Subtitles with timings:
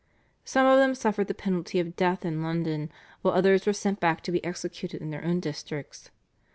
[0.43, 2.89] Some of them suffered the penalty of death in London,
[3.21, 6.09] while others were sent back to be executed in their own districts.